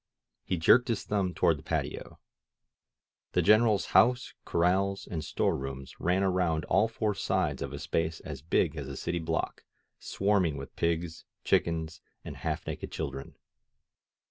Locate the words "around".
6.23-6.65